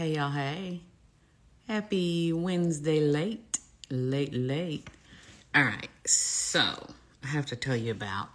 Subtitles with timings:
[0.00, 0.80] Hey, y'all, hey.
[1.68, 3.58] Happy Wednesday late,
[3.90, 4.88] late, late.
[5.54, 6.62] All right, so
[7.22, 8.30] I have to tell you about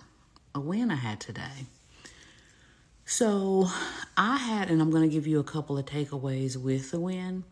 [0.54, 1.66] a win I had today.
[3.08, 3.68] So
[4.16, 7.46] I had, and I'm going to give you a couple of takeaways with the win.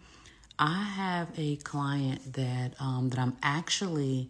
[0.60, 4.30] I have a client that um, that I'm actually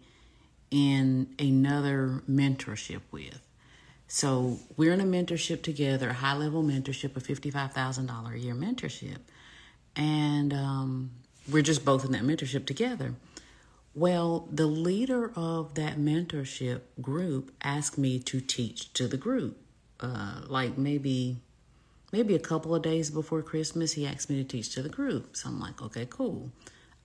[0.70, 3.38] in another mentorship with.
[4.08, 9.18] So we're in a mentorship together, a high level mentorship, a $55,000 a year mentorship.
[9.96, 11.10] And um,
[11.50, 13.14] we're just both in that mentorship together.
[13.94, 19.56] Well, the leader of that mentorship group asked me to teach to the group.
[20.00, 21.36] Uh, like maybe
[22.12, 25.36] maybe a couple of days before Christmas, he asked me to teach to the group.
[25.36, 26.50] So I'm like, okay, cool.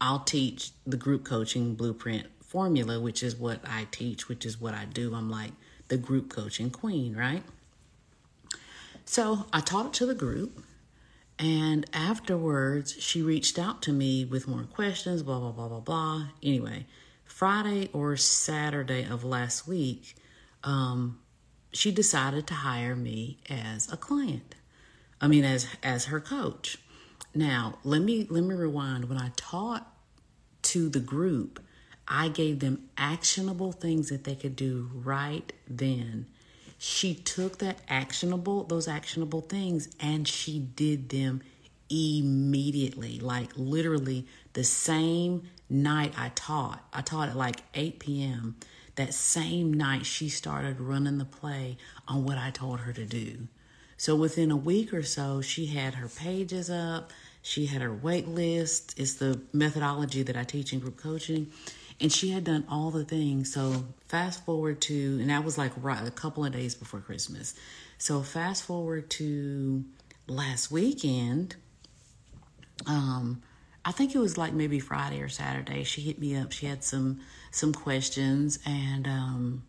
[0.01, 4.73] I'll teach the group coaching blueprint formula, which is what I teach, which is what
[4.73, 5.13] I do.
[5.13, 5.51] I'm like
[5.87, 7.43] the group coaching queen, right?
[9.05, 10.63] So I taught it to the group.
[11.39, 16.27] And afterwards, she reached out to me with more questions, blah, blah, blah, blah, blah.
[16.43, 16.85] Anyway,
[17.23, 20.15] Friday or Saturday of last week,
[20.65, 21.20] um,
[21.71, 24.55] she decided to hire me as a client.
[25.21, 26.77] I mean, as as her coach.
[27.34, 29.07] Now, let me let me rewind.
[29.07, 29.93] When I taught
[30.63, 31.62] to the group,
[32.07, 36.27] I gave them actionable things that they could do right then
[36.82, 41.41] she took that actionable, those actionable things, and she did them
[41.90, 43.20] immediately.
[43.20, 46.82] Like literally the same night I taught.
[46.94, 48.55] I taught at like 8 p.m.
[48.96, 53.50] That same night, she started running the play on what I told her to do.
[53.98, 57.12] So within a week or so, she had her pages up.
[57.41, 58.98] She had her wait list.
[58.98, 61.52] It's the methodology that I teach in group coaching
[62.01, 63.53] and she had done all the things.
[63.53, 67.53] So fast forward to, and that was like right a couple of days before Christmas.
[67.97, 69.83] So fast forward to
[70.27, 71.55] last weekend.
[72.88, 73.41] Um,
[73.83, 75.83] I think it was like maybe Friday or Saturday.
[75.83, 76.51] She hit me up.
[76.51, 79.63] She had some some questions, and um,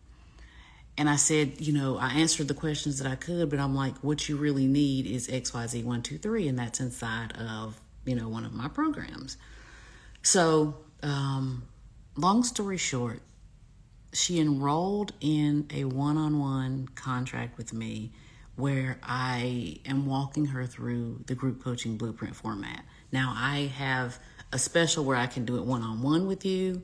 [0.97, 3.95] and I said, you know, I answered the questions that I could, but I'm like,
[3.97, 7.79] what you really need is X Y Z one two three, and that's inside of
[8.05, 9.37] you know one of my programs.
[10.23, 11.63] So um,
[12.15, 13.21] long story short,
[14.13, 18.11] she enrolled in a one on one contract with me
[18.55, 22.83] where I am walking her through the group coaching blueprint format.
[23.11, 24.19] Now, I have
[24.51, 26.81] a special where I can do it one on one with you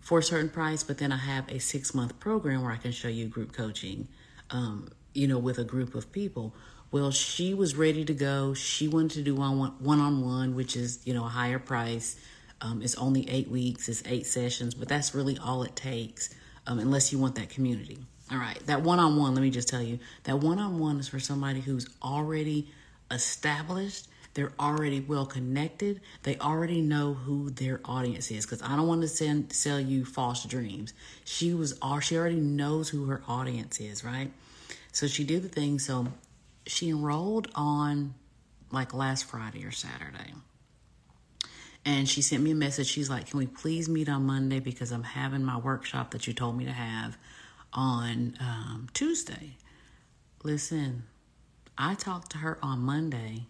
[0.00, 2.92] for a certain price, but then I have a six month program where I can
[2.92, 4.08] show you group coaching,
[4.50, 6.54] um, you know, with a group of people.
[6.90, 8.54] Well, she was ready to go.
[8.54, 12.16] She wanted to do one on one, which is, you know, a higher price.
[12.60, 16.34] Um, it's only eight weeks, it's eight sessions, but that's really all it takes
[16.66, 17.98] um, unless you want that community.
[18.30, 20.98] All right, that one on one, let me just tell you that one on one
[20.98, 22.68] is for somebody who's already
[23.10, 28.44] established, they're already well connected, they already know who their audience is.
[28.44, 30.92] Because I don't want to send, sell you false dreams.
[31.24, 34.30] She was, all she already knows who her audience is, right?
[34.92, 35.78] So she did the thing.
[35.78, 36.08] So
[36.66, 38.14] she enrolled on
[38.70, 40.34] like last Friday or Saturday.
[41.88, 42.86] And she sent me a message.
[42.86, 46.34] She's like, Can we please meet on Monday because I'm having my workshop that you
[46.34, 47.16] told me to have
[47.72, 49.56] on um, Tuesday?
[50.42, 51.04] Listen,
[51.78, 53.46] I talked to her on Monday.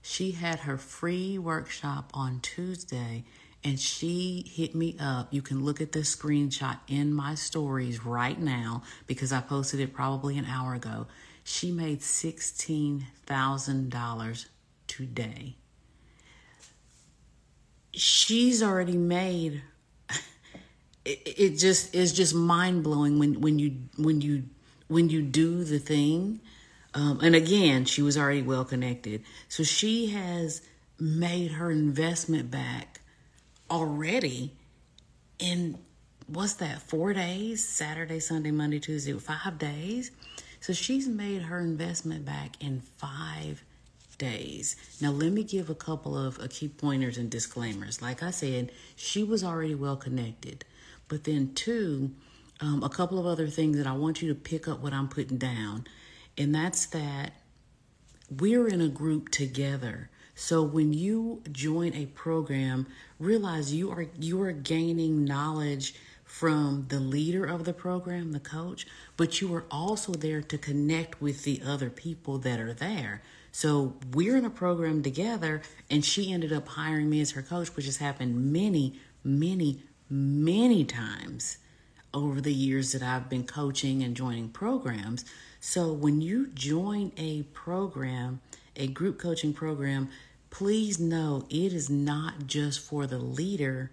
[0.00, 3.24] She had her free workshop on Tuesday
[3.62, 5.28] and she hit me up.
[5.30, 9.92] You can look at this screenshot in my stories right now because I posted it
[9.92, 11.06] probably an hour ago.
[11.44, 14.46] She made $16,000
[14.86, 15.56] today
[17.92, 19.62] she's already made
[21.04, 24.44] it, it just is just mind blowing when when you when you
[24.88, 26.40] when you do the thing.
[26.94, 29.22] Um, and again she was already well connected.
[29.48, 30.62] So she has
[30.98, 33.00] made her investment back
[33.70, 34.52] already
[35.38, 35.78] in
[36.26, 37.66] what's that four days?
[37.66, 40.10] Saturday sunday monday tuesday five days.
[40.60, 43.62] So she's made her investment back in five
[44.18, 44.76] days.
[45.00, 48.02] Now, let me give a couple of uh, key pointers and disclaimers.
[48.02, 50.64] Like I said, she was already well connected.
[51.08, 52.10] But then, two,
[52.60, 55.08] um, a couple of other things that I want you to pick up what I'm
[55.08, 55.86] putting down.
[56.36, 57.32] And that's that
[58.30, 60.10] we're in a group together.
[60.34, 62.86] So when you join a program,
[63.18, 65.94] realize you are you are gaining knowledge
[66.24, 68.86] from the leader of the program, the coach,
[69.16, 73.22] but you are also there to connect with the other people that are there.
[73.58, 77.74] So we're in a program together, and she ended up hiring me as her coach,
[77.74, 81.58] which has happened many, many, many times
[82.14, 85.24] over the years that I've been coaching and joining programs.
[85.58, 88.40] So when you join a program,
[88.76, 90.08] a group coaching program,
[90.50, 93.90] please know it is not just for the leader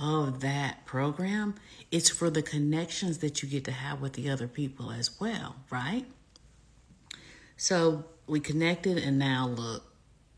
[0.00, 1.56] of that program,
[1.90, 5.56] it's for the connections that you get to have with the other people as well,
[5.72, 6.06] right?
[7.56, 9.84] So we connected, and now look,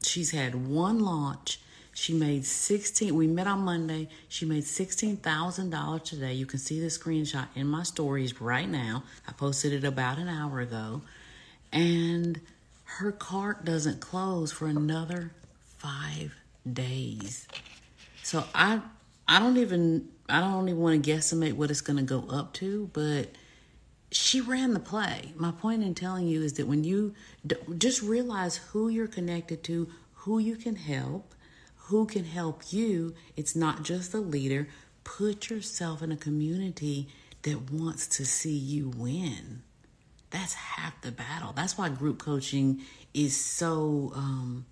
[0.03, 1.61] she's had one launch.
[1.93, 4.09] She made 16, we met on Monday.
[4.29, 6.33] She made $16,000 today.
[6.33, 9.03] You can see the screenshot in my stories right now.
[9.29, 11.03] I posted it about an hour ago.
[11.73, 12.41] And
[12.85, 15.33] her cart doesn't close for another
[15.79, 16.35] five
[16.71, 17.47] days.
[18.23, 18.81] So I
[19.27, 22.53] I don't even I don't even want to guesstimate what it's going to go up
[22.55, 23.29] to, but
[24.13, 25.33] she ran the play.
[25.37, 27.15] My point in telling you is that when you
[27.79, 31.35] just realize who you're connected to, who you can help,
[31.77, 34.69] who can help you, it's not just the leader.
[35.05, 37.09] Put yourself in a community
[37.43, 39.63] that wants to see you win.
[40.31, 41.53] That's half the battle.
[41.53, 42.83] That's why group coaching
[43.15, 44.67] is so um,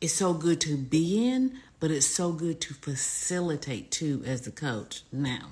[0.00, 4.50] is so good to be in, but it's so good to facilitate too as the
[4.50, 5.02] coach.
[5.12, 5.50] Now,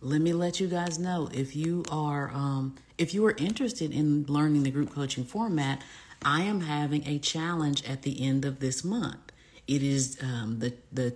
[0.00, 4.24] let me let you guys know if you are um, if you are interested in
[4.28, 5.82] learning the group coaching format,
[6.24, 9.32] I am having a challenge at the end of this month.
[9.66, 11.14] It is um, the the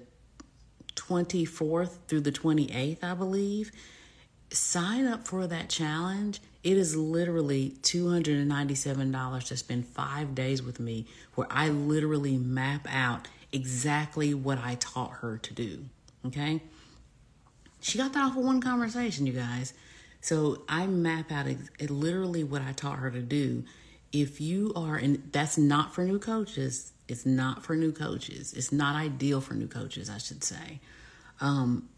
[0.94, 3.72] 24th through the 28th, I believe.
[4.50, 11.06] Sign up for that challenge it is literally $297 to spend five days with me
[11.34, 15.84] where I literally map out exactly what I taught her to do.
[16.24, 16.62] Okay?
[17.82, 19.74] She got that off of one conversation, you guys.
[20.20, 23.64] So I map out it, literally what I taught her to do.
[24.12, 28.52] If you are, and that's not for new coaches, it's not for new coaches.
[28.52, 30.80] It's not ideal for new coaches, I should say.
[31.40, 31.88] Um,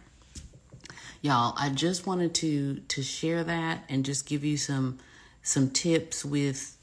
[1.20, 4.98] Y'all i just wanted to to share that and just give you some
[5.42, 6.76] some tips with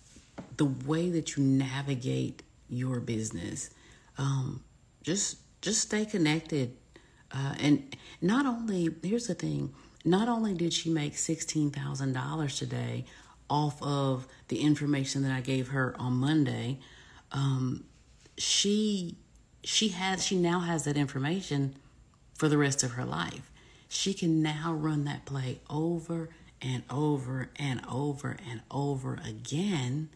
[0.58, 3.70] the way that you navigate your business.
[4.18, 4.64] Um,
[5.04, 6.75] just just stay connected.
[7.32, 9.74] Uh, and not only here's the thing
[10.06, 13.06] not only did she make $16000 today
[13.50, 16.80] off of the information that I gave her on Monday,
[17.32, 17.84] um,
[18.38, 19.18] she
[19.64, 21.76] she has she now has that information
[22.34, 23.52] for the rest of her life.
[23.88, 26.30] She can now run that play over
[26.62, 30.10] and over and over and over again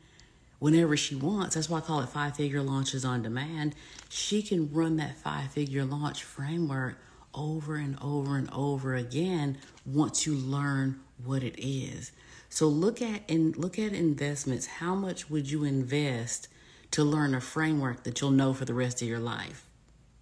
[0.60, 1.56] whenever she wants.
[1.56, 3.76] That's why I call it five figure launches on demand.
[4.10, 6.98] She can run that five figure launch framework
[7.34, 12.12] over and over and over again once you learn what it is.
[12.50, 14.68] So look at and look at investments.
[14.68, 16.48] How much would you invest
[16.94, 19.66] to learn a framework that you'll know for the rest of your life?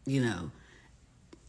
[0.06, 0.52] You know,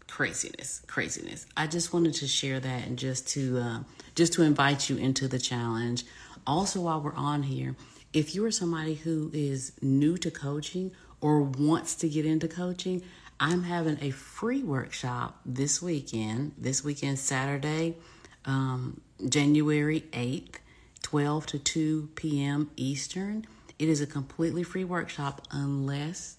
[0.08, 1.46] craziness, craziness.
[1.56, 3.78] I just wanted to share that and just to uh,
[4.14, 6.04] just to invite you into the challenge.
[6.46, 7.76] Also, while we're on here,
[8.12, 13.02] if you are somebody who is new to coaching or wants to get into coaching,
[13.38, 16.52] I'm having a free workshop this weekend.
[16.58, 17.96] This weekend, Saturday,
[18.44, 20.56] um, January 8th
[21.02, 22.70] 12 to 2 p.m.
[22.76, 23.46] Eastern.
[23.82, 26.36] It is a completely free workshop unless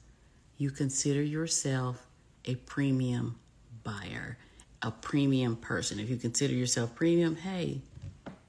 [0.57, 2.07] you consider yourself
[2.45, 3.37] a premium
[3.83, 4.37] buyer,
[4.81, 5.99] a premium person.
[5.99, 7.81] If you consider yourself premium, hey,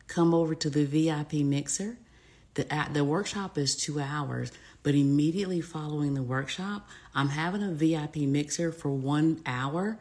[0.06, 1.96] come over to the VIP mixer.
[2.54, 4.52] The, the workshop is two hours,
[4.84, 9.98] but immediately following the workshop, I'm having a VIP mixer for one hour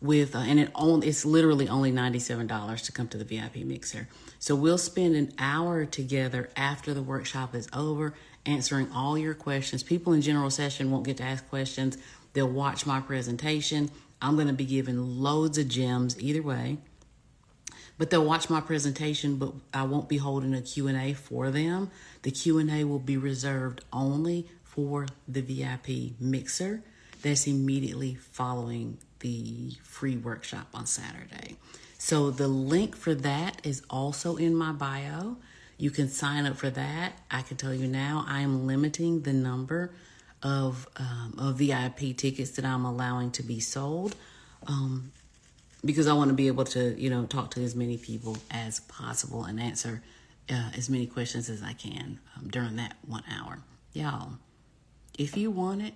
[0.00, 4.08] with uh, and it only it's literally only $97 to come to the VIP mixer.
[4.38, 9.82] So we'll spend an hour together after the workshop is over answering all your questions.
[9.82, 11.98] People in general session won't get to ask questions.
[12.32, 13.90] They'll watch my presentation.
[14.20, 16.78] I'm going to be giving loads of gems either way.
[17.98, 21.90] But they'll watch my presentation, but I won't be holding a Q&A for them.
[22.22, 26.82] The Q&A will be reserved only for the VIP mixer
[27.22, 31.56] that's immediately following the free workshop on Saturday.
[31.98, 35.36] So the link for that is also in my bio.
[35.78, 37.14] You can sign up for that.
[37.28, 39.92] I can tell you now, I am limiting the number
[40.42, 44.14] of um, of VIP tickets that I'm allowing to be sold.
[44.68, 45.10] Um,
[45.84, 48.80] because I want to be able to, you know, talk to as many people as
[48.80, 50.02] possible and answer
[50.48, 53.58] uh, as many questions as I can um, during that one hour.
[53.92, 54.34] Y'all,
[55.18, 55.94] if you want it,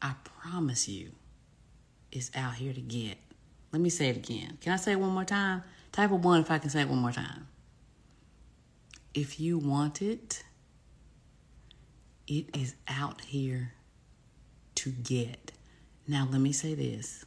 [0.00, 1.10] I promise you,
[2.16, 3.18] it's out here to get.
[3.72, 4.56] Let me say it again.
[4.60, 5.62] Can I say it one more time?
[5.92, 7.46] Type of one if I can say it one more time.
[9.12, 10.42] If you want it,
[12.26, 13.74] it is out here
[14.76, 15.52] to get.
[16.08, 17.24] Now, let me say this.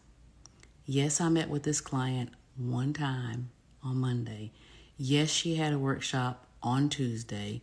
[0.86, 3.52] Yes, I met with this client one time
[3.84, 4.52] on Monday.
[4.98, 7.62] Yes, she had a workshop on Tuesday.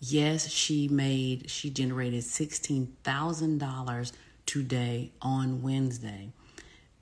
[0.00, 4.12] Yes, she made, she generated $16,000
[4.44, 6.32] today on Wednesday.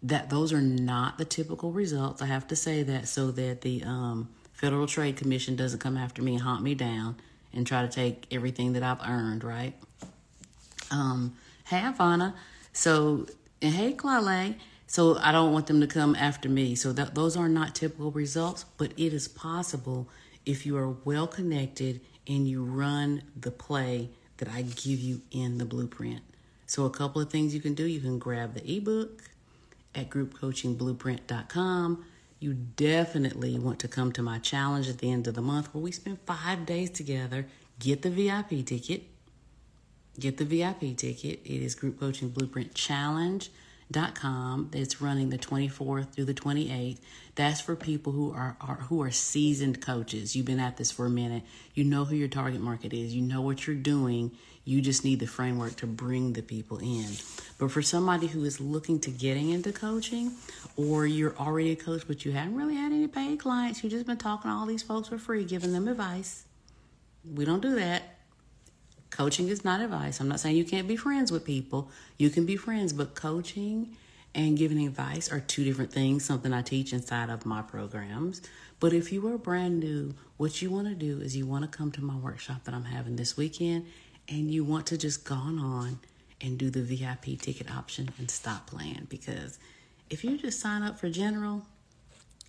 [0.03, 2.21] That those are not the typical results.
[2.23, 6.23] I have to say that so that the um, Federal Trade Commission doesn't come after
[6.23, 7.17] me and hunt me down
[7.53, 9.75] and try to take everything that I've earned, right?
[10.91, 11.35] Um,
[11.67, 12.35] hey, Ivana.
[12.73, 13.27] So,
[13.61, 14.57] and hey, Clale.
[14.87, 16.75] So I don't want them to come after me.
[16.75, 20.09] So that those are not typical results, but it is possible
[20.45, 25.59] if you are well connected and you run the play that I give you in
[25.59, 26.21] the blueprint.
[26.67, 27.85] So a couple of things you can do.
[27.85, 29.23] You can grab the ebook
[29.95, 32.05] at groupcoachingblueprint.com.
[32.39, 35.83] You definitely want to come to my challenge at the end of the month where
[35.83, 37.47] we spend five days together.
[37.79, 39.05] Get the VIP ticket.
[40.19, 41.41] Get the VIP ticket.
[41.45, 42.75] It is Group Coaching Blueprint
[43.93, 46.99] that's running the 24th through the 28th
[47.35, 51.07] that's for people who are, are, who are seasoned coaches you've been at this for
[51.07, 51.43] a minute
[51.75, 54.31] you know who your target market is you know what you're doing
[54.65, 57.07] you just need the framework to bring the people in
[57.63, 60.33] but for somebody who is looking to getting into coaching
[60.77, 64.05] or you're already a coach but you haven't really had any paid clients you've just
[64.05, 66.45] been talking to all these folks for free giving them advice
[67.25, 68.03] we don't do that
[69.13, 70.21] Coaching is not advice.
[70.21, 71.91] I'm not saying you can't be friends with people.
[72.17, 73.95] You can be friends, but coaching
[74.35, 78.41] and giving advice are two different things, something I teach inside of my programs.
[78.81, 81.77] But if you are brand new, what you want to do is you want to
[81.77, 83.85] come to my workshop that I'm having this weekend
[84.31, 85.99] and you want to just go on
[86.43, 89.59] and do the VIP ticket option and stop playing because
[90.11, 91.63] if you just sign up for general,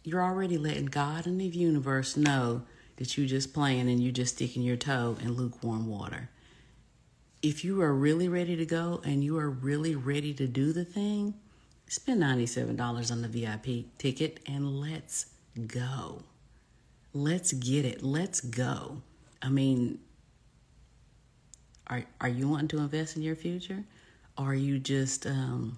[0.03, 2.63] you're already letting God and the universe know
[2.97, 6.29] that you're just playing and you're just sticking your toe in lukewarm water
[7.43, 10.85] if you are really ready to go and you are really ready to do the
[10.85, 11.33] thing,
[11.89, 15.25] spend $97 on the VIP ticket and let's
[15.67, 16.23] go.
[17.13, 18.01] Let's get it.
[18.01, 19.01] Let's go.
[19.41, 19.99] I mean,
[21.93, 23.83] are are you wanting to invest in your future?
[24.37, 25.77] Or are you just um,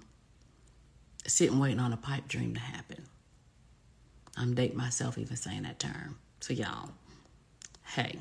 [1.27, 3.03] sitting waiting on a pipe dream to happen?
[4.37, 6.17] I'm dating myself even saying that term.
[6.39, 6.89] So y'all,
[7.83, 8.19] hey.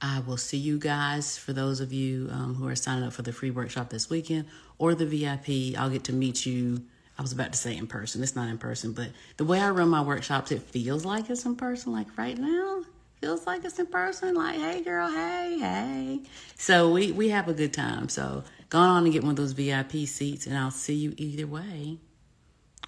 [0.00, 3.22] I will see you guys for those of you um, who are signing up for
[3.22, 4.44] the free workshop this weekend
[4.76, 5.78] or the VIP.
[5.78, 6.82] I'll get to meet you.
[7.18, 8.22] I was about to say in person.
[8.22, 11.46] It's not in person, but the way I run my workshops, it feels like it's
[11.46, 11.92] in person.
[11.92, 12.84] Like right now,
[13.24, 14.34] feels like it's in person.
[14.34, 16.20] Like, hey, girl, hey, hey.
[16.56, 18.10] So we we have a good time.
[18.10, 21.46] So go on and get one of those VIP seats, and I'll see you either
[21.46, 21.96] way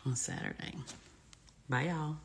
[0.04, 0.74] on Saturday.
[1.70, 2.16] Bye, y'all.